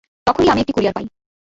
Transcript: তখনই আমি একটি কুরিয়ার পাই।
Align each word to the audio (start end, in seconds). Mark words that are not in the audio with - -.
তখনই 0.27 0.49
আমি 0.49 0.61
একটি 0.61 0.73
কুরিয়ার 0.73 0.95
পাই। 0.95 1.05